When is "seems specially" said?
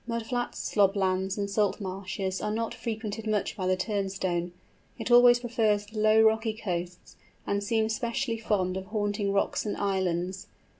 7.63-8.39